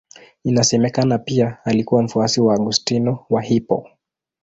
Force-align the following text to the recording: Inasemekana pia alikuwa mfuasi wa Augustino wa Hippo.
Inasemekana 0.43 1.17
pia 1.17 1.57
alikuwa 1.63 2.03
mfuasi 2.03 2.41
wa 2.41 2.55
Augustino 2.55 3.25
wa 3.29 3.41
Hippo. 3.41 3.89